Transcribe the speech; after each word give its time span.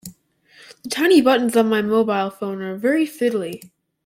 The 0.81 0.89
tiny 0.89 1.21
buttons 1.21 1.55
on 1.55 1.69
my 1.69 1.83
mobile 1.83 2.31
phone 2.31 2.63
are 2.63 2.75
very 2.75 3.05
fiddly 3.05 3.61